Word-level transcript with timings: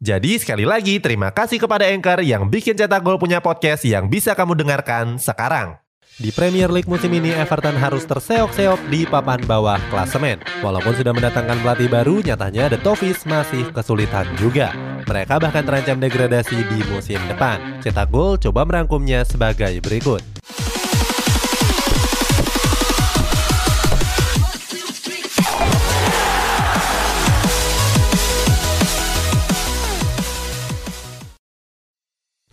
Jadi 0.00 0.40
sekali 0.40 0.64
lagi 0.64 0.96
terima 0.98 1.28
kasih 1.30 1.60
kepada 1.60 1.84
Anchor 1.88 2.24
yang 2.24 2.48
bikin 2.48 2.76
Cetak 2.76 3.04
Gol 3.04 3.20
punya 3.20 3.38
podcast 3.44 3.84
yang 3.84 4.08
bisa 4.08 4.32
kamu 4.32 4.56
dengarkan 4.56 5.20
sekarang. 5.20 5.80
Di 6.20 6.28
Premier 6.28 6.68
League 6.68 6.84
musim 6.84 7.08
ini 7.16 7.32
Everton 7.32 7.80
harus 7.80 8.04
terseok-seok 8.04 8.92
di 8.92 9.08
papan 9.08 9.40
bawah 9.48 9.80
klasemen. 9.88 10.36
Walaupun 10.60 10.92
sudah 10.92 11.16
mendatangkan 11.16 11.64
pelatih 11.64 11.88
baru, 11.88 12.20
nyatanya 12.20 12.68
The 12.76 12.78
Toffees 12.84 13.24
masih 13.24 13.72
kesulitan 13.72 14.28
juga. 14.36 14.68
Mereka 15.08 15.40
bahkan 15.40 15.64
terancam 15.64 15.96
degradasi 15.96 16.60
di 16.60 16.84
musim 16.92 17.16
depan. 17.24 17.80
Cetak 17.80 18.12
Gol 18.12 18.36
coba 18.36 18.68
merangkumnya 18.68 19.24
sebagai 19.24 19.80
berikut. 19.80 20.39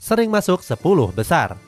Sering 0.07 0.31
masuk 0.31 0.63
10 0.63 0.79
besar. 1.11 1.59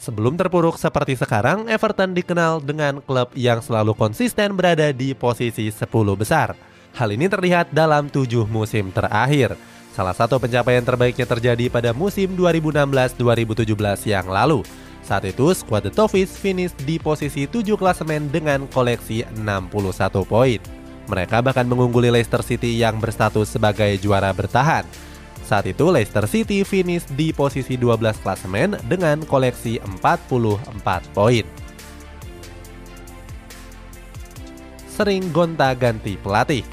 Sebelum 0.00 0.34
terpuruk 0.40 0.80
seperti 0.80 1.14
sekarang, 1.20 1.68
Everton 1.68 2.16
dikenal 2.16 2.64
dengan 2.64 3.04
klub 3.04 3.28
yang 3.36 3.60
selalu 3.60 3.92
konsisten 3.92 4.56
berada 4.56 4.88
di 4.90 5.12
posisi 5.12 5.68
10 5.68 5.84
besar. 6.16 6.56
Hal 6.96 7.12
ini 7.12 7.28
terlihat 7.28 7.76
dalam 7.76 8.08
tujuh 8.08 8.48
musim 8.48 8.88
terakhir. 8.88 9.54
Salah 9.92 10.16
satu 10.16 10.40
pencapaian 10.40 10.80
terbaiknya 10.80 11.28
terjadi 11.28 11.68
pada 11.68 11.92
musim 11.92 12.32
2016-2017 12.40 14.08
yang 14.08 14.26
lalu. 14.26 14.64
Saat 15.04 15.28
itu, 15.28 15.52
skuad 15.52 15.84
The 15.84 15.92
Toffees 15.92 16.32
finish 16.34 16.72
di 16.82 16.96
posisi 16.96 17.44
7 17.44 17.76
klasemen 17.76 18.32
dengan 18.32 18.64
koleksi 18.72 19.28
61 19.36 20.24
poin. 20.24 20.58
Mereka 21.06 21.44
bahkan 21.44 21.68
mengungguli 21.68 22.08
Leicester 22.08 22.40
City 22.40 22.80
yang 22.80 22.96
berstatus 22.98 23.52
sebagai 23.54 23.92
juara 24.00 24.32
bertahan. 24.32 25.11
Saat 25.52 25.68
itu 25.68 25.92
Leicester 25.92 26.24
City 26.24 26.64
finish 26.64 27.04
di 27.12 27.28
posisi 27.28 27.76
12 27.76 28.24
klasemen 28.24 28.72
dengan 28.88 29.20
koleksi 29.28 29.76
44 30.00 30.64
poin. 31.12 31.44
Sering 34.88 35.28
gonta-ganti 35.28 36.16
pelatih. 36.16 36.64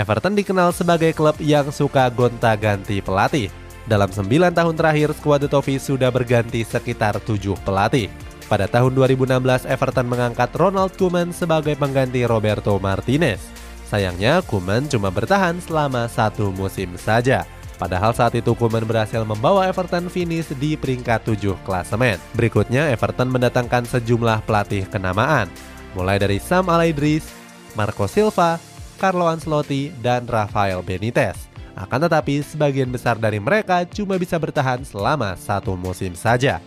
Everton 0.00 0.32
dikenal 0.32 0.72
sebagai 0.72 1.12
klub 1.12 1.36
yang 1.44 1.68
suka 1.68 2.08
gonta-ganti 2.08 3.04
pelatih. 3.04 3.52
Dalam 3.84 4.08
9 4.08 4.32
tahun 4.56 4.72
terakhir, 4.72 5.12
skuad 5.12 5.44
The 5.44 5.76
sudah 5.76 6.08
berganti 6.08 6.64
sekitar 6.64 7.20
7 7.20 7.52
pelatih. 7.68 8.08
Pada 8.48 8.64
tahun 8.64 8.96
2016, 8.96 9.68
Everton 9.68 10.08
mengangkat 10.08 10.48
Ronald 10.56 10.96
Koeman 10.96 11.36
sebagai 11.36 11.76
pengganti 11.76 12.24
Roberto 12.24 12.80
Martinez. 12.80 13.61
Sayangnya, 13.92 14.40
Kuman 14.48 14.88
cuma 14.88 15.12
bertahan 15.12 15.60
selama 15.60 16.08
satu 16.08 16.48
musim 16.48 16.96
saja. 16.96 17.44
Padahal 17.76 18.16
saat 18.16 18.32
itu 18.32 18.56
Kuman 18.56 18.88
berhasil 18.88 19.20
membawa 19.20 19.68
Everton 19.68 20.08
finish 20.08 20.48
di 20.56 20.80
peringkat 20.80 21.28
7 21.28 21.60
klasemen. 21.60 22.16
Berikutnya, 22.32 22.88
Everton 22.88 23.28
mendatangkan 23.28 23.84
sejumlah 23.84 24.48
pelatih 24.48 24.88
kenamaan, 24.88 25.44
mulai 25.92 26.16
dari 26.16 26.40
Sam 26.40 26.72
Alaidris, 26.72 27.28
Marco 27.76 28.08
Silva, 28.08 28.56
Carlo 28.96 29.28
Ancelotti, 29.28 29.92
dan 30.00 30.24
Rafael 30.24 30.80
Benitez. 30.80 31.36
Akan 31.76 32.00
tetapi, 32.00 32.40
sebagian 32.40 32.88
besar 32.88 33.20
dari 33.20 33.44
mereka 33.44 33.84
cuma 33.84 34.16
bisa 34.16 34.40
bertahan 34.40 34.88
selama 34.88 35.36
satu 35.36 35.76
musim 35.76 36.16
saja. 36.16 36.64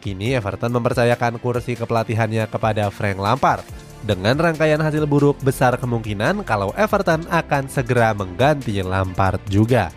Kini 0.00 0.32
Everton 0.40 0.72
mempercayakan 0.72 1.36
kursi 1.36 1.76
kepelatihannya 1.76 2.48
kepada 2.48 2.88
Frank 2.88 3.20
Lampard 3.20 3.85
dengan 4.04 4.36
rangkaian 4.36 4.82
hasil 4.82 5.08
buruk, 5.08 5.40
besar 5.40 5.78
kemungkinan 5.80 6.44
kalau 6.44 6.74
Everton 6.76 7.24
akan 7.30 7.70
segera 7.70 8.12
mengganti 8.12 8.82
Lampard 8.84 9.40
juga. 9.48 9.94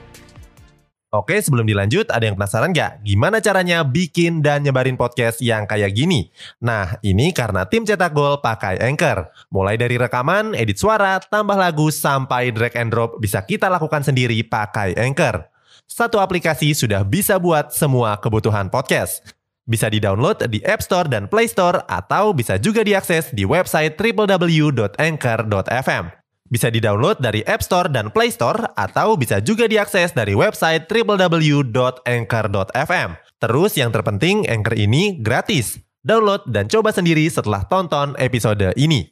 Oke, 1.10 1.42
sebelum 1.42 1.66
dilanjut, 1.66 2.06
ada 2.14 2.22
yang 2.22 2.38
penasaran 2.38 2.70
nggak? 2.70 3.02
Gimana 3.02 3.42
caranya 3.42 3.82
bikin 3.82 4.46
dan 4.46 4.62
nyebarin 4.62 4.94
podcast 4.94 5.42
yang 5.42 5.66
kayak 5.66 5.98
gini? 5.98 6.30
Nah, 6.62 7.02
ini 7.02 7.34
karena 7.34 7.66
tim 7.66 7.82
cetak 7.82 8.14
gol 8.14 8.38
pakai 8.46 8.78
Anchor. 8.78 9.26
Mulai 9.50 9.74
dari 9.74 9.98
rekaman, 9.98 10.54
edit 10.54 10.78
suara, 10.78 11.18
tambah 11.18 11.58
lagu, 11.58 11.90
sampai 11.90 12.54
drag 12.54 12.78
and 12.78 12.94
drop 12.94 13.18
bisa 13.18 13.42
kita 13.42 13.66
lakukan 13.74 14.06
sendiri 14.06 14.38
pakai 14.46 14.94
Anchor. 15.02 15.50
Satu 15.90 16.22
aplikasi 16.22 16.78
sudah 16.78 17.02
bisa 17.02 17.42
buat 17.42 17.74
semua 17.74 18.14
kebutuhan 18.22 18.70
podcast. 18.70 19.39
Bisa 19.70 19.86
di-download 19.86 20.50
di 20.50 20.66
App 20.66 20.82
Store 20.82 21.06
dan 21.06 21.30
Play 21.30 21.46
Store 21.46 21.86
atau 21.86 22.34
bisa 22.34 22.58
juga 22.58 22.82
diakses 22.82 23.30
di 23.30 23.46
website 23.46 23.94
www.anchor.fm. 24.02 26.04
Bisa 26.50 26.74
di-download 26.74 27.22
dari 27.22 27.46
App 27.46 27.62
Store 27.62 27.86
dan 27.86 28.10
Play 28.10 28.34
Store 28.34 28.74
atau 28.74 29.14
bisa 29.14 29.38
juga 29.38 29.70
diakses 29.70 30.18
dari 30.18 30.34
website 30.34 30.90
www.anchor.fm. 30.90 33.10
Terus 33.38 33.78
yang 33.78 33.94
terpenting 33.94 34.50
Anchor 34.50 34.74
ini 34.74 35.22
gratis. 35.22 35.78
Download 36.02 36.42
dan 36.50 36.66
coba 36.66 36.90
sendiri 36.90 37.30
setelah 37.30 37.62
tonton 37.70 38.18
episode 38.18 38.74
ini. 38.74 39.06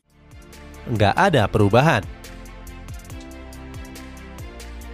Nggak 0.90 1.14
ada 1.14 1.46
perubahan 1.46 2.02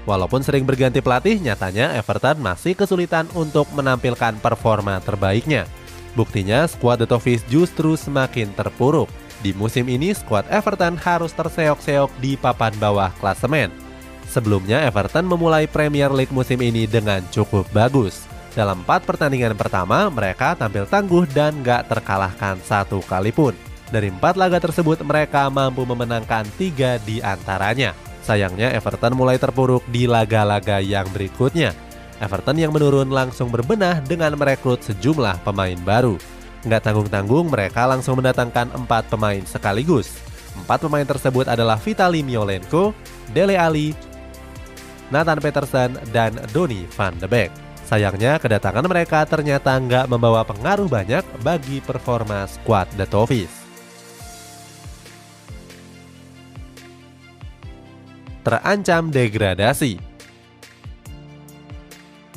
Walaupun 0.03 0.44
sering 0.44 0.68
berganti 0.68 1.00
pelatih, 1.00 1.40
nyatanya 1.40 1.96
Everton 1.96 2.44
masih 2.44 2.75
kesulitan 2.75 3.24
untuk 3.31 3.72
menampilkan 3.72 4.36
performa 4.44 5.00
terbaiknya. 5.00 5.64
Buktinya, 6.14 6.68
skuad 6.68 7.02
The 7.02 7.08
Toffees 7.08 7.41
justru 7.47 7.96
semakin 7.96 8.52
terpuruk. 8.52 9.08
Di 9.40 9.56
musim 9.56 9.88
ini, 9.88 10.12
skuad 10.12 10.44
Everton 10.52 11.00
harus 11.00 11.31
terseok-seok 11.31 12.12
di 12.19 12.36
papan 12.36 12.75
bawah 12.78 13.16
klasemen. 13.18 13.72
Sebelumnya, 14.28 14.84
Everton 14.84 15.24
memulai 15.24 15.72
Premier 15.72 16.12
League 16.12 16.35
musim 16.35 16.59
ini 16.59 16.84
dengan 16.84 17.24
cukup 17.31 17.64
bagus. 17.72 18.28
Dalam 18.53 18.85
empat 18.85 19.08
pertandingan 19.08 19.58
pertama, 19.58 20.12
mereka 20.12 20.53
tampil 20.53 20.85
tangguh 20.85 21.25
dan 21.31 21.64
gak 21.66 21.90
terkalahkan 21.90 22.59
satu 22.62 23.02
kali 23.08 23.34
pun. 23.34 23.56
Dari 23.90 24.12
empat 24.14 24.38
laga 24.38 24.62
tersebut, 24.62 25.02
mereka 25.02 25.50
mampu 25.50 25.88
memenangkan 25.88 26.46
tiga 26.59 27.02
di 27.02 27.24
antaranya. 27.24 28.12
Sayangnya 28.23 28.72
Everton 28.72 29.19
mulai 29.19 29.35
terpuruk 29.35 29.84
di 29.91 30.07
laga-laga 30.07 30.79
yang 30.79 31.03
berikutnya. 31.11 31.75
Everton 32.23 32.56
yang 32.56 32.72
menurun 32.72 33.11
langsung 33.11 33.51
berbenah 33.51 34.00
dengan 34.07 34.31
merekrut 34.39 34.79
sejumlah 34.79 35.44
pemain 35.44 35.75
baru. 35.84 36.16
Nggak 36.63 36.88
tanggung-tanggung 36.88 37.51
mereka 37.51 37.84
langsung 37.84 38.16
mendatangkan 38.16 38.72
empat 38.72 39.11
pemain 39.11 39.44
sekaligus. 39.44 40.16
Empat 40.56 40.88
pemain 40.88 41.03
tersebut 41.03 41.51
adalah 41.51 41.75
Vitali 41.75 42.23
Miolenko, 42.23 42.95
Dele 43.35 43.59
Ali, 43.59 43.91
Nathan 45.11 45.44
Peterson, 45.44 46.00
dan 46.16 46.40
Donny 46.55 46.88
van 46.95 47.11
de 47.19 47.28
Beek. 47.28 47.51
Sayangnya 47.84 48.40
kedatangan 48.40 48.88
mereka 48.88 49.28
ternyata 49.28 49.75
nggak 49.75 50.07
membawa 50.07 50.47
pengaruh 50.47 50.88
banyak 50.88 51.28
bagi 51.44 51.84
performa 51.84 52.47
skuad 52.47 52.88
The 52.95 53.03
Toffees. 53.03 53.62
Terancam 58.43 59.07
degradasi. 59.09 59.97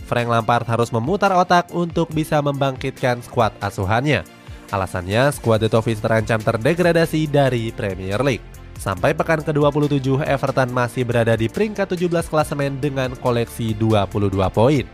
Frank 0.07 0.31
Lampard 0.31 0.65
harus 0.71 0.95
memutar 0.95 1.35
otak 1.35 1.75
untuk 1.75 2.15
bisa 2.15 2.39
membangkitkan 2.39 3.19
skuad 3.27 3.51
asuhannya. 3.59 4.23
Alasannya, 4.71 5.35
skuad 5.35 5.67
The 5.67 5.71
Toffees 5.71 5.99
terancam 5.99 6.39
terdegradasi 6.39 7.27
dari 7.27 7.75
Premier 7.75 8.23
League. 8.23 8.47
Sampai 8.79 9.19
pekan 9.19 9.43
ke-27, 9.43 10.23
Everton 10.23 10.71
masih 10.71 11.03
berada 11.03 11.35
di 11.35 11.51
peringkat 11.51 11.99
17 11.99 12.31
klasemen 12.31 12.79
dengan 12.79 13.19
koleksi 13.19 13.75
22 13.75 14.31
poin. 14.55 14.87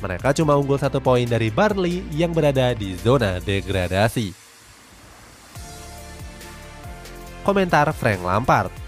Mereka 0.00 0.32
cuma 0.36 0.56
unggul 0.56 0.80
satu 0.80 1.00
poin 1.00 1.24
dari 1.28 1.52
Burnley 1.52 2.04
yang 2.12 2.32
berada 2.32 2.72
di 2.72 2.96
zona 2.96 3.40
degradasi. 3.40 4.32
Komentar 7.44 7.92
Frank 7.92 8.24
Lampard 8.24 8.83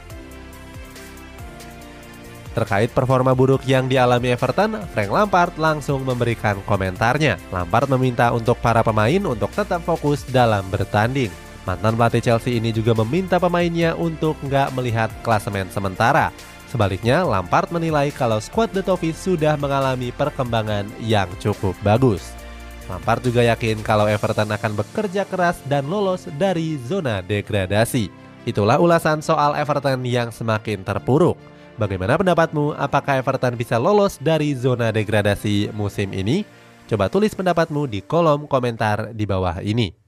Terkait 2.56 2.88
performa 2.88 3.36
buruk 3.36 3.68
yang 3.68 3.84
dialami 3.84 4.32
Everton, 4.32 4.80
Frank 4.96 5.12
Lampard 5.12 5.52
langsung 5.60 6.00
memberikan 6.08 6.56
komentarnya. 6.64 7.36
Lampard 7.52 7.84
meminta 7.92 8.32
untuk 8.32 8.56
para 8.64 8.80
pemain 8.80 9.20
untuk 9.28 9.52
tetap 9.52 9.84
fokus 9.84 10.24
dalam 10.32 10.64
bertanding. 10.72 11.28
Mantan 11.68 12.00
pelatih 12.00 12.24
Chelsea 12.24 12.56
ini 12.56 12.72
juga 12.72 12.96
meminta 12.96 13.36
pemainnya 13.36 13.92
untuk 13.92 14.40
nggak 14.40 14.72
melihat 14.72 15.12
klasemen 15.20 15.68
sementara. 15.68 16.32
Sebaliknya, 16.72 17.28
Lampard 17.28 17.68
menilai 17.68 18.08
kalau 18.08 18.40
skuad 18.40 18.72
The 18.72 18.80
Toffees 18.80 19.20
sudah 19.20 19.60
mengalami 19.60 20.08
perkembangan 20.16 20.88
yang 21.04 21.28
cukup 21.36 21.76
bagus. 21.84 22.32
Lampard 22.88 23.20
juga 23.20 23.44
yakin 23.44 23.84
kalau 23.84 24.08
Everton 24.08 24.48
akan 24.48 24.80
bekerja 24.80 25.28
keras 25.28 25.60
dan 25.68 25.92
lolos 25.92 26.24
dari 26.40 26.80
zona 26.88 27.20
degradasi. 27.20 28.08
Itulah 28.48 28.80
ulasan 28.80 29.20
soal 29.20 29.52
Everton 29.60 30.00
yang 30.08 30.32
semakin 30.32 30.80
terpuruk. 30.86 31.36
Bagaimana 31.76 32.16
pendapatmu? 32.16 32.72
Apakah 32.72 33.20
Everton 33.20 33.52
bisa 33.52 33.76
lolos 33.76 34.16
dari 34.16 34.56
zona 34.56 34.88
degradasi 34.88 35.76
musim 35.76 36.08
ini? 36.16 36.48
Coba 36.88 37.12
tulis 37.12 37.36
pendapatmu 37.36 37.84
di 37.84 38.00
kolom 38.00 38.48
komentar 38.48 39.12
di 39.12 39.28
bawah 39.28 39.60
ini. 39.60 40.05